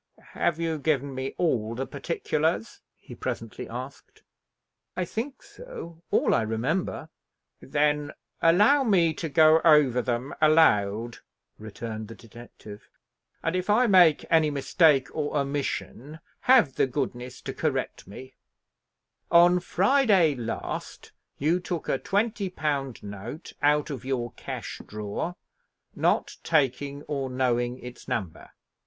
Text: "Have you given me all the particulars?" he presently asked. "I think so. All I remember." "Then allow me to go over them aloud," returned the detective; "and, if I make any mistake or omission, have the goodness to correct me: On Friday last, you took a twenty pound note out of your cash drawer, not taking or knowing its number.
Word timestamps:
"Have 0.33 0.59
you 0.59 0.79
given 0.79 1.13
me 1.13 1.35
all 1.37 1.75
the 1.75 1.85
particulars?" 1.85 2.81
he 2.95 3.13
presently 3.13 3.69
asked. 3.69 4.23
"I 4.97 5.05
think 5.05 5.43
so. 5.43 6.01
All 6.09 6.33
I 6.33 6.41
remember." 6.41 7.09
"Then 7.61 8.11
allow 8.41 8.83
me 8.83 9.13
to 9.13 9.29
go 9.29 9.61
over 9.63 10.01
them 10.01 10.33
aloud," 10.41 11.19
returned 11.59 12.07
the 12.07 12.15
detective; 12.15 12.89
"and, 13.43 13.55
if 13.55 13.69
I 13.69 13.85
make 13.85 14.25
any 14.31 14.49
mistake 14.49 15.07
or 15.15 15.37
omission, 15.37 16.19
have 16.49 16.77
the 16.77 16.87
goodness 16.87 17.39
to 17.41 17.53
correct 17.53 18.07
me: 18.07 18.33
On 19.29 19.59
Friday 19.59 20.33
last, 20.33 21.11
you 21.37 21.59
took 21.59 21.87
a 21.87 21.99
twenty 21.99 22.49
pound 22.49 23.03
note 23.03 23.53
out 23.61 23.91
of 23.91 24.03
your 24.03 24.31
cash 24.31 24.81
drawer, 24.83 25.35
not 25.95 26.37
taking 26.43 27.03
or 27.03 27.29
knowing 27.29 27.77
its 27.77 28.07
number. 28.07 28.49